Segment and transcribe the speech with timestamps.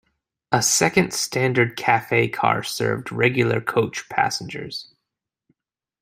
[0.51, 4.95] A second standard cafe car served regular coach passengers.